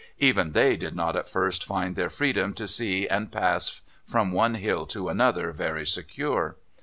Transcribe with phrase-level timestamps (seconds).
[0.17, 4.55] Even they did not at first find their freedom to see and pass from one
[4.55, 6.57] hill to another very secure.